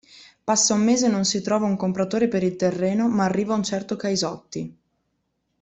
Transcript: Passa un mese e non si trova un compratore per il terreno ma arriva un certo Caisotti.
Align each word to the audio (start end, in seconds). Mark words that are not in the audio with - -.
Passa 0.43 0.73
un 0.73 0.81
mese 0.83 1.05
e 1.05 1.09
non 1.09 1.25
si 1.25 1.41
trova 1.41 1.67
un 1.67 1.75
compratore 1.77 2.27
per 2.27 2.41
il 2.41 2.55
terreno 2.55 3.07
ma 3.07 3.25
arriva 3.25 3.53
un 3.53 3.61
certo 3.63 3.95
Caisotti. 3.97 4.77